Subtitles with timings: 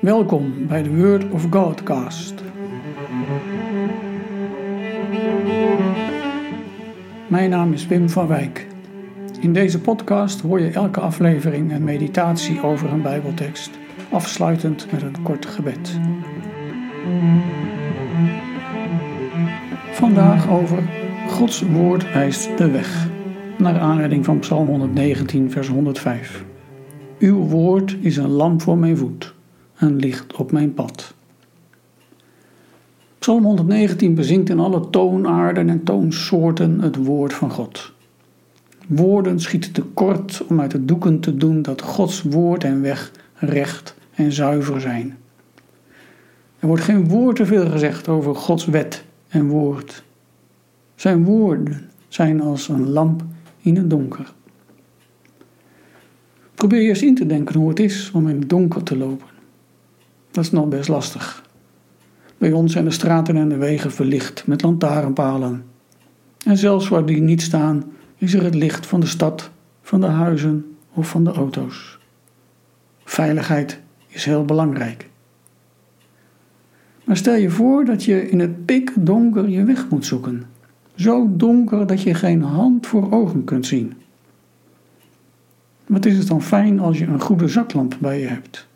[0.00, 2.34] Welkom bij de Word of Godcast.
[7.28, 8.66] Mijn naam is Wim van Wijk.
[9.40, 13.70] In deze podcast hoor je elke aflevering een meditatie over een Bijbeltekst,
[14.10, 15.98] afsluitend met een kort gebed.
[19.90, 20.82] Vandaag over
[21.28, 23.08] Gods woord wijst de weg,
[23.56, 26.44] naar aanleiding van Psalm 119, vers 105.
[27.18, 29.36] Uw woord is een lamp voor mijn voet,
[29.78, 31.14] een licht op mijn pad.
[33.18, 37.92] Psalm 119 bezingt in alle toonaarden en toonsoorten het woord van God.
[38.86, 43.94] Woorden schieten tekort om uit de doeken te doen dat Gods woord en weg recht
[44.14, 45.16] en zuiver zijn.
[46.58, 50.02] Er wordt geen woord te veel gezegd over Gods wet en woord.
[50.94, 53.22] Zijn woorden zijn als een lamp
[53.60, 54.32] in het donker.
[56.54, 59.37] Probeer eerst in te denken hoe het is om in het donker te lopen.
[60.38, 61.42] Dat is nog best lastig.
[62.36, 65.64] Bij ons zijn de straten en de wegen verlicht met lantaarnpalen.
[66.44, 67.84] En zelfs waar die niet staan,
[68.16, 69.50] is er het licht van de stad,
[69.82, 71.98] van de huizen of van de auto's.
[73.04, 75.10] Veiligheid is heel belangrijk.
[77.04, 80.46] Maar stel je voor dat je in het pikdonker je weg moet zoeken.
[80.94, 83.94] Zo donker dat je geen hand voor ogen kunt zien.
[85.86, 88.67] Wat is het dan fijn als je een goede zaklamp bij je hebt?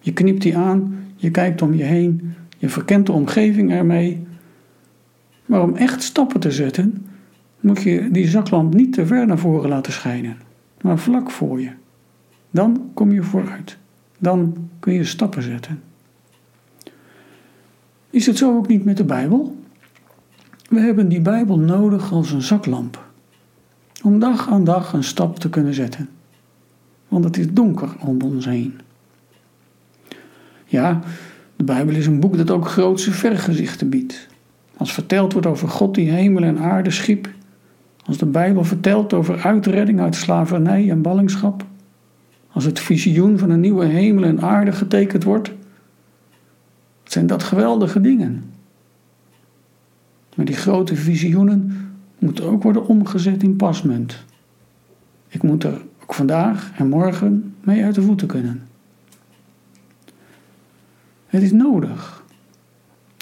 [0.00, 4.26] Je knipt die aan, je kijkt om je heen, je verkent de omgeving ermee.
[5.46, 7.06] Maar om echt stappen te zetten,
[7.60, 10.36] moet je die zaklamp niet te ver naar voren laten schijnen,
[10.80, 11.70] maar vlak voor je.
[12.50, 13.78] Dan kom je vooruit.
[14.18, 15.82] Dan kun je stappen zetten.
[18.10, 19.56] Is het zo ook niet met de Bijbel?
[20.68, 23.08] We hebben die Bijbel nodig als een zaklamp.
[24.02, 26.08] Om dag aan dag een stap te kunnen zetten.
[27.08, 28.80] Want het is donker om ons heen.
[30.70, 31.00] Ja,
[31.56, 34.28] de Bijbel is een boek dat ook grootse vergezichten biedt.
[34.76, 37.28] Als verteld wordt over God die hemel en aarde schiep.
[38.04, 41.64] Als de Bijbel vertelt over uitredding uit slavernij en ballingschap.
[42.52, 45.52] Als het visioen van een nieuwe hemel en aarde getekend wordt.
[47.04, 48.44] Zijn dat geweldige dingen.
[50.34, 54.24] Maar die grote visioenen moeten ook worden omgezet in pasmunt.
[55.28, 58.68] Ik moet er ook vandaag en morgen mee uit de voeten kunnen.
[61.30, 62.24] Het is nodig,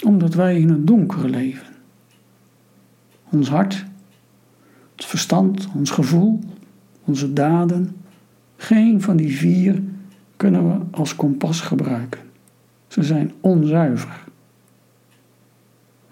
[0.05, 1.67] omdat wij in het donker leven.
[3.29, 3.85] Ons hart,
[4.95, 6.39] het verstand, ons gevoel,
[7.03, 7.95] onze daden,
[8.57, 9.81] geen van die vier
[10.37, 12.21] kunnen we als kompas gebruiken.
[12.87, 14.23] Ze zijn onzuiver.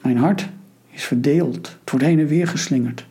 [0.01, 0.49] Mijn hart
[0.89, 3.05] is verdeeld, het wordt heen en weer geslingerd.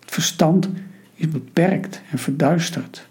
[0.00, 0.68] Het verstand
[1.14, 3.08] is beperkt en verduisterd.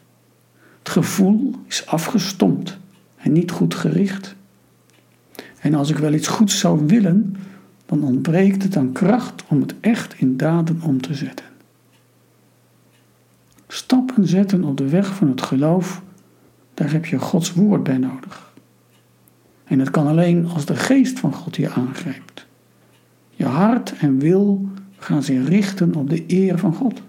[0.79, 2.77] Het gevoel is afgestompt
[3.17, 4.35] en niet goed gericht.
[5.61, 7.35] En als ik wel iets goeds zou willen,
[7.85, 11.45] dan ontbreekt het aan kracht om het echt in daden om te zetten.
[13.67, 16.01] Stappen zetten op de weg van het geloof,
[16.73, 18.53] daar heb je Gods woord bij nodig.
[19.63, 22.45] En het kan alleen als de geest van God je aangrijpt.
[23.29, 27.01] Je hart en wil gaan zich richten op de eer van God.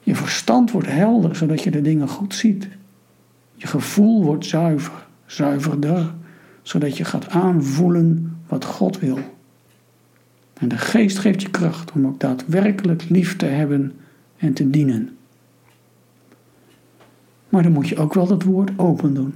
[0.00, 2.68] Je verstand wordt helder, zodat je de dingen goed ziet.
[3.54, 6.14] Je gevoel wordt zuiver, zuiverder,
[6.68, 9.18] zodat je gaat aanvoelen wat God wil.
[10.54, 13.92] En de geest geeft je kracht om ook daadwerkelijk lief te hebben
[14.36, 15.16] en te dienen.
[17.48, 19.34] Maar dan moet je ook wel dat woord open doen.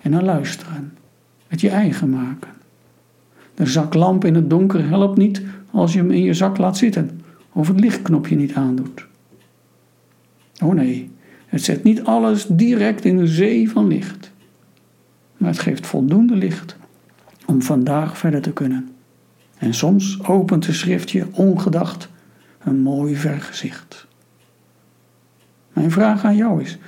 [0.00, 0.92] En naar luisteren.
[1.46, 2.50] Het je eigen maken.
[3.54, 7.20] De zaklamp in het donker helpt niet als je hem in je zak laat zitten
[7.52, 9.06] of het lichtknopje niet aandoet.
[10.62, 11.10] Oh nee,
[11.46, 14.30] het zet niet alles direct in een zee van licht.
[15.38, 16.76] Maar het geeft voldoende licht
[17.46, 18.88] om vandaag verder te kunnen.
[19.58, 22.08] En soms opent de schrift je ongedacht
[22.58, 24.06] een mooi vergezicht.
[25.72, 26.78] Mijn vraag aan jou is: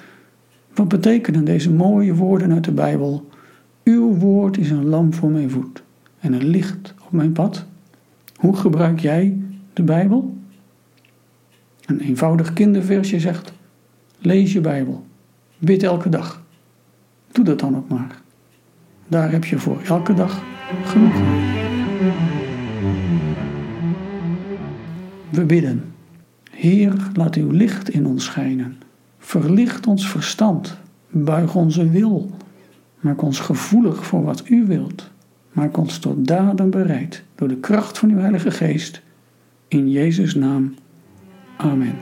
[0.74, 3.28] wat betekenen deze mooie woorden uit de Bijbel?
[3.84, 5.82] Uw woord is een lamp voor mijn voet
[6.20, 7.64] en een licht op mijn pad.
[8.36, 9.38] Hoe gebruik jij
[9.72, 10.36] de Bijbel?
[11.86, 13.52] Een eenvoudig kinderversje zegt:
[14.18, 15.06] Lees je Bijbel.
[15.58, 16.42] Bid elke dag.
[17.32, 18.20] Doe dat dan ook maar.
[19.10, 20.42] Daar heb je voor elke dag
[20.84, 21.14] genoeg.
[25.30, 25.84] We bidden.
[26.50, 28.76] Heer, laat uw licht in ons schijnen.
[29.18, 30.76] Verlicht ons verstand.
[31.08, 32.30] Buig onze wil.
[33.00, 35.10] Maak ons gevoelig voor wat u wilt.
[35.52, 39.02] Maak ons tot daden bereid door de kracht van uw Heilige Geest.
[39.68, 40.74] In Jezus' naam.
[41.56, 41.94] Amen.